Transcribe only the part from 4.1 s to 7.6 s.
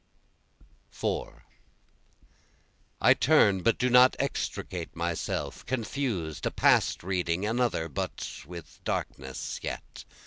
extricate myself, Confused, a past reading,